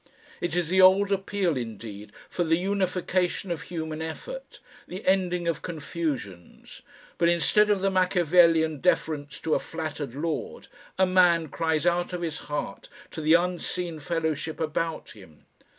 It 0.41 0.55
is 0.55 0.69
the 0.69 0.81
old 0.81 1.11
appeal 1.11 1.55
indeed 1.55 2.11
for 2.27 2.43
the 2.43 2.57
unification 2.57 3.51
of 3.51 3.61
human 3.61 4.01
effort, 4.01 4.59
the 4.87 5.05
ending 5.05 5.47
of 5.47 5.61
confusions, 5.61 6.81
but 7.19 7.29
instead 7.29 7.69
of 7.69 7.81
the 7.81 7.91
Machiavellian 7.91 8.79
deference 8.79 9.39
to 9.41 9.53
a 9.53 9.59
flattered 9.59 10.15
lord, 10.15 10.69
a 10.97 11.05
man 11.05 11.49
cries 11.49 11.85
out 11.85 12.13
of 12.13 12.23
his 12.23 12.39
heart 12.49 12.89
to 13.11 13.21
the 13.21 13.35
unseen 13.35 13.99
fellowship 13.99 14.59
about 14.59 15.11
him. 15.11 15.45